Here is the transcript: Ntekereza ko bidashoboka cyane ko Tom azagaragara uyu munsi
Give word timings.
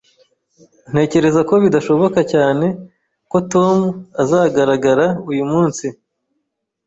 Ntekereza 0.91 1.41
ko 1.49 1.53
bidashoboka 1.63 2.19
cyane 2.33 2.65
ko 3.31 3.37
Tom 3.51 3.75
azagaragara 4.21 5.05
uyu 5.31 5.43
munsi 5.51 5.85